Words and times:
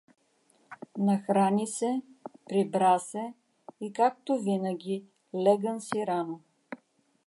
Нахрани 1.09 1.67
се, 1.67 1.91
прибра 2.45 2.99
се 2.99 3.33
и, 3.81 3.93
както 3.93 4.39
винаги, 4.39 5.03
леган 5.33 5.81
си 5.81 6.05
рано. 6.07 6.41